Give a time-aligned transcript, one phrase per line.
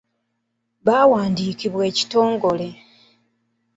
[0.85, 2.67] Baawandiikibwa ekitongole.